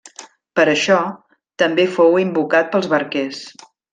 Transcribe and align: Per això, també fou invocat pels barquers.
Per 0.59 0.63
això, 0.71 0.95
també 1.63 1.85
fou 1.97 2.17
invocat 2.23 2.73
pels 2.75 2.91
barquers. 2.97 3.45